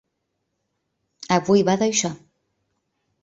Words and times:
Avui 1.37 1.63
va 1.69 1.77
d’això. 1.83 2.13